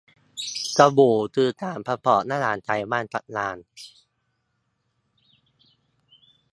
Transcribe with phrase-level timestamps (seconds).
[0.75, 3.57] สบู่คือสารประกอบระหว่างไขมันกับด่าง